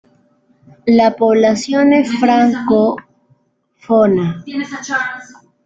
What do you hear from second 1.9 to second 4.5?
es francófona.